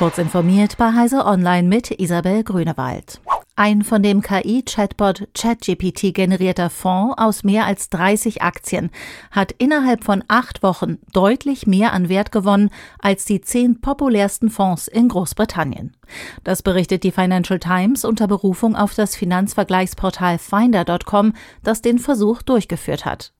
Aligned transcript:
Kurz 0.00 0.16
informiert 0.16 0.78
bei 0.78 0.94
Heise 0.94 1.26
Online 1.26 1.68
mit 1.68 1.90
Isabel 1.90 2.42
Grünewald. 2.42 3.20
Ein 3.54 3.82
von 3.82 4.02
dem 4.02 4.22
KI-Chatbot 4.22 5.28
ChatGPT 5.34 6.14
generierter 6.14 6.70
Fonds 6.70 7.18
aus 7.18 7.44
mehr 7.44 7.66
als 7.66 7.90
30 7.90 8.40
Aktien 8.40 8.88
hat 9.30 9.52
innerhalb 9.58 10.02
von 10.02 10.24
acht 10.26 10.62
Wochen 10.62 10.96
deutlich 11.12 11.66
mehr 11.66 11.92
an 11.92 12.08
Wert 12.08 12.32
gewonnen 12.32 12.70
als 12.98 13.26
die 13.26 13.42
zehn 13.42 13.82
populärsten 13.82 14.48
Fonds 14.48 14.88
in 14.88 15.08
Großbritannien. 15.08 15.94
Das 16.44 16.62
berichtet 16.62 17.04
die 17.04 17.12
Financial 17.12 17.58
Times 17.58 18.06
unter 18.06 18.26
Berufung 18.26 18.76
auf 18.76 18.94
das 18.94 19.16
Finanzvergleichsportal 19.16 20.38
Finder.com, 20.38 21.34
das 21.62 21.82
den 21.82 21.98
Versuch 21.98 22.40
durchgeführt 22.40 23.04
hat. 23.04 23.34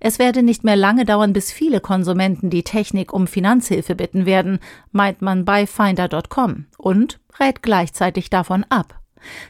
Es 0.00 0.18
werde 0.18 0.42
nicht 0.42 0.64
mehr 0.64 0.76
lange 0.76 1.04
dauern, 1.04 1.32
bis 1.32 1.52
viele 1.52 1.80
Konsumenten 1.80 2.50
die 2.50 2.64
Technik 2.64 3.12
um 3.12 3.26
Finanzhilfe 3.26 3.94
bitten 3.94 4.26
werden, 4.26 4.58
meint 4.90 5.22
man 5.22 5.44
bei 5.44 5.66
Finder.com 5.66 6.66
und 6.78 7.20
rät 7.40 7.62
gleichzeitig 7.62 8.30
davon 8.30 8.64
ab. 8.68 9.02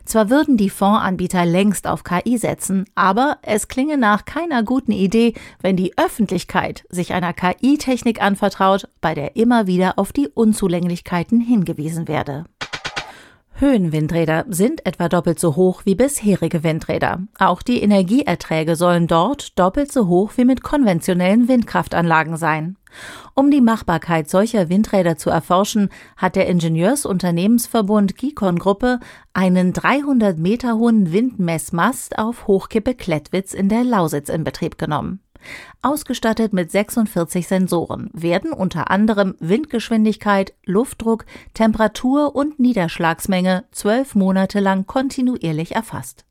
Zwar 0.04 0.30
würden 0.30 0.56
die 0.56 0.70
Fondsanbieter 0.70 1.44
längst 1.44 1.86
auf 1.86 2.04
KI 2.04 2.36
setzen, 2.36 2.84
aber 2.94 3.38
es 3.42 3.68
klinge 3.68 3.96
nach 3.96 4.24
keiner 4.24 4.62
guten 4.62 4.92
Idee, 4.92 5.34
wenn 5.60 5.76
die 5.76 5.96
Öffentlichkeit 5.96 6.84
sich 6.90 7.14
einer 7.14 7.32
KI-Technik 7.32 8.22
anvertraut, 8.22 8.88
bei 9.00 9.14
der 9.14 9.36
immer 9.36 9.66
wieder 9.66 9.98
auf 9.98 10.12
die 10.12 10.28
Unzulänglichkeiten 10.28 11.40
hingewiesen 11.40 12.08
werde. 12.08 12.44
Höhenwindräder 13.54 14.44
sind 14.48 14.84
etwa 14.86 15.08
doppelt 15.08 15.38
so 15.38 15.56
hoch 15.56 15.82
wie 15.84 15.94
bisherige 15.94 16.64
Windräder. 16.64 17.20
Auch 17.38 17.62
die 17.62 17.82
Energieerträge 17.82 18.76
sollen 18.76 19.06
dort 19.06 19.58
doppelt 19.58 19.92
so 19.92 20.08
hoch 20.08 20.32
wie 20.36 20.44
mit 20.44 20.62
konventionellen 20.62 21.48
Windkraftanlagen 21.48 22.36
sein. 22.36 22.76
Um 23.34 23.50
die 23.50 23.60
Machbarkeit 23.60 24.28
solcher 24.28 24.68
Windräder 24.68 25.16
zu 25.16 25.30
erforschen, 25.30 25.88
hat 26.16 26.36
der 26.36 26.48
Ingenieursunternehmensverbund 26.48 28.16
Gikon 28.16 28.58
Gruppe 28.58 29.00
einen 29.32 29.72
300 29.72 30.38
Meter 30.38 30.76
hohen 30.76 31.12
Windmessmast 31.12 32.18
auf 32.18 32.46
Hochkippe 32.46 32.94
Klettwitz 32.94 33.54
in 33.54 33.68
der 33.68 33.84
Lausitz 33.84 34.28
in 34.28 34.44
Betrieb 34.44 34.78
genommen. 34.78 35.20
Ausgestattet 35.82 36.52
mit 36.52 36.70
46 36.70 37.46
Sensoren 37.46 38.10
werden 38.12 38.52
unter 38.52 38.90
anderem 38.90 39.34
Windgeschwindigkeit, 39.40 40.54
Luftdruck, 40.64 41.24
Temperatur 41.54 42.34
und 42.34 42.60
Niederschlagsmenge 42.60 43.64
zwölf 43.72 44.14
Monate 44.14 44.60
lang 44.60 44.86
kontinuierlich 44.86 45.74
erfasst. 45.74 46.24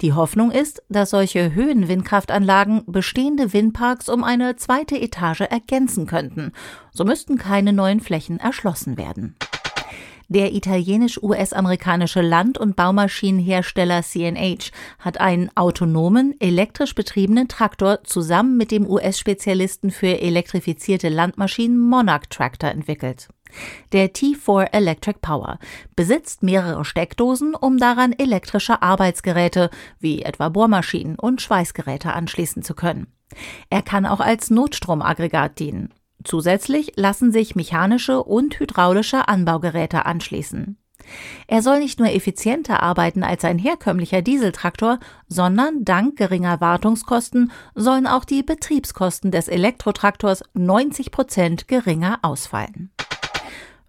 Die 0.00 0.12
Hoffnung 0.12 0.50
ist, 0.50 0.82
dass 0.88 1.10
solche 1.10 1.54
Höhenwindkraftanlagen 1.54 2.82
bestehende 2.86 3.52
Windparks 3.52 4.08
um 4.08 4.24
eine 4.24 4.56
zweite 4.56 5.00
Etage 5.00 5.42
ergänzen 5.42 6.06
könnten. 6.06 6.52
So 6.92 7.04
müssten 7.04 7.38
keine 7.38 7.72
neuen 7.72 8.00
Flächen 8.00 8.40
erschlossen 8.40 8.96
werden. 8.96 9.36
Der 10.28 10.54
italienisch-US-amerikanische 10.54 12.22
Land- 12.22 12.58
und 12.58 12.76
Baumaschinenhersteller 12.76 14.02
CNH 14.02 14.70
hat 14.98 15.20
einen 15.20 15.50
autonomen, 15.54 16.34
elektrisch 16.40 16.94
betriebenen 16.94 17.48
Traktor 17.48 18.04
zusammen 18.04 18.56
mit 18.56 18.70
dem 18.70 18.88
US-Spezialisten 18.88 19.90
für 19.90 20.20
elektrifizierte 20.20 21.08
Landmaschinen 21.08 21.78
Monarch 21.78 22.28
Tractor 22.30 22.70
entwickelt. 22.70 23.28
Der 23.92 24.12
T4 24.12 24.72
Electric 24.72 25.18
Power 25.20 25.58
besitzt 25.94 26.42
mehrere 26.42 26.84
Steckdosen, 26.84 27.54
um 27.54 27.78
daran 27.78 28.12
elektrische 28.12 28.82
Arbeitsgeräte 28.82 29.70
wie 30.00 30.22
etwa 30.22 30.48
Bohrmaschinen 30.48 31.18
und 31.18 31.40
Schweißgeräte 31.40 32.12
anschließen 32.12 32.62
zu 32.62 32.74
können. 32.74 33.06
Er 33.70 33.82
kann 33.82 34.06
auch 34.06 34.20
als 34.20 34.50
Notstromaggregat 34.50 35.58
dienen. 35.58 35.92
Zusätzlich 36.24 36.92
lassen 36.96 37.32
sich 37.32 37.54
mechanische 37.54 38.22
und 38.22 38.58
hydraulische 38.58 39.28
Anbaugeräte 39.28 40.06
anschließen. 40.06 40.78
Er 41.46 41.62
soll 41.62 41.80
nicht 41.80 41.98
nur 41.98 42.08
effizienter 42.08 42.82
arbeiten 42.82 43.22
als 43.22 43.44
ein 43.44 43.58
herkömmlicher 43.58 44.22
Dieseltraktor, 44.22 44.98
sondern 45.28 45.84
dank 45.84 46.16
geringer 46.16 46.62
Wartungskosten 46.62 47.52
sollen 47.74 48.06
auch 48.06 48.24
die 48.24 48.42
Betriebskosten 48.42 49.30
des 49.30 49.48
Elektrotraktors 49.48 50.42
90 50.54 51.10
Prozent 51.10 51.68
geringer 51.68 52.18
ausfallen. 52.22 52.90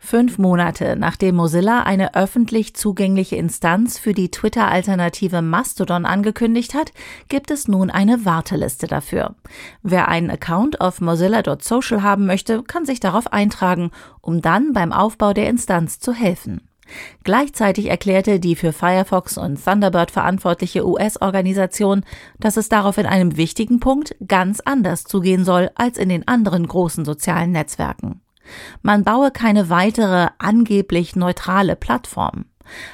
Fünf 0.06 0.38
Monate 0.38 0.96
nachdem 0.98 1.38
Mozilla 1.38 1.82
eine 1.82 2.14
öffentlich 2.14 2.76
zugängliche 2.76 3.38
Instanz 3.38 3.98
für 3.98 4.14
die 4.14 4.30
Twitter-Alternative 4.30 5.42
Mastodon 5.42 6.06
angekündigt 6.06 6.76
hat, 6.76 6.92
gibt 7.28 7.50
es 7.50 7.68
nun 7.68 7.90
eine 7.90 8.24
Warteliste 8.24 8.86
dafür. 8.86 9.34
Wer 9.82 10.08
einen 10.08 10.30
Account 10.30 10.80
auf 10.80 11.02
mozilla.social 11.02 12.04
haben 12.04 12.28
möchte, 12.28 12.62
kann 12.62 12.86
sich 12.86 13.00
darauf 13.00 13.34
eintragen, 13.34 13.90
um 14.22 14.42
dann 14.42 14.74
beim 14.74 14.94
Aufbau 14.94 15.34
der 15.34 15.50
Instanz 15.50 16.00
zu 16.00 16.14
helfen. 16.14 16.62
Gleichzeitig 17.24 17.90
erklärte 17.90 18.40
die 18.40 18.56
für 18.56 18.74
Firefox 18.74 19.40
und 19.40 19.64
Thunderbird 19.64 20.12
verantwortliche 20.12 20.88
US-Organisation, 20.88 22.04
dass 22.40 22.58
es 22.58 22.70
darauf 22.70 23.00
in 23.00 23.08
einem 23.08 23.38
wichtigen 23.38 23.80
Punkt 23.80 24.16
ganz 24.28 24.60
anders 24.60 25.04
zugehen 25.04 25.46
soll 25.46 25.72
als 25.74 25.98
in 25.98 26.10
den 26.10 26.28
anderen 26.28 26.68
großen 26.68 27.06
sozialen 27.06 27.52
Netzwerken. 27.52 28.22
Man 28.82 29.04
baue 29.04 29.32
keine 29.32 29.70
weitere 29.70 30.28
angeblich 30.38 31.16
neutrale 31.16 31.76
Plattform. 31.76 32.46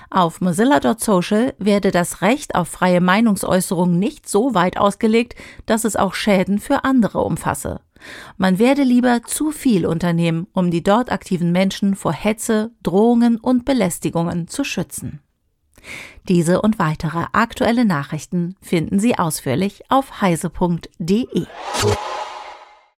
Auf 0.09 0.41
Mozilla.social 0.41 1.53
werde 1.57 1.91
das 1.91 2.21
Recht 2.21 2.55
auf 2.55 2.67
freie 2.67 3.01
Meinungsäußerung 3.01 3.97
nicht 3.97 4.27
so 4.27 4.53
weit 4.53 4.77
ausgelegt, 4.77 5.35
dass 5.65 5.85
es 5.85 5.95
auch 5.95 6.13
Schäden 6.13 6.59
für 6.59 6.83
andere 6.83 7.19
umfasse. 7.19 7.81
Man 8.37 8.59
werde 8.59 8.83
lieber 8.83 9.21
zu 9.23 9.51
viel 9.51 9.85
unternehmen, 9.85 10.47
um 10.53 10.71
die 10.71 10.83
dort 10.83 11.11
aktiven 11.11 11.51
Menschen 11.51 11.95
vor 11.95 12.13
Hetze, 12.13 12.71
Drohungen 12.83 13.37
und 13.37 13.63
Belästigungen 13.63 14.47
zu 14.47 14.63
schützen. 14.63 15.21
Diese 16.27 16.61
und 16.61 16.79
weitere 16.79 17.25
aktuelle 17.31 17.85
Nachrichten 17.85 18.55
finden 18.61 18.99
Sie 18.99 19.17
ausführlich 19.17 19.83
auf 19.89 20.21
heise.de. 20.21 21.45